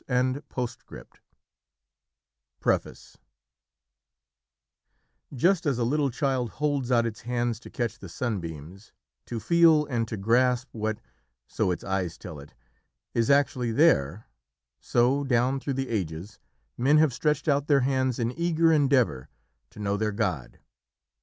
[0.01, 0.07] (See
[0.49, 1.05] page 209)]
[2.59, 3.17] PREFACE
[5.31, 8.93] Just as a little child holds out its hands to catch the sunbeams,
[9.27, 10.99] to feel and to grasp what,
[11.47, 12.55] so its eyes tell it,
[13.13, 14.25] is actually there,
[14.79, 16.39] so, down through the ages,
[16.79, 19.29] men have stretched out their hands in eager endeavour
[19.69, 20.57] to know their God.